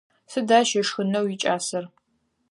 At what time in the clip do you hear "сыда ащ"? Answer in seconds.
0.31-0.69